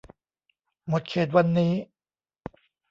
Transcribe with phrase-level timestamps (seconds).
[0.87, 1.73] หมดเขตวันนี้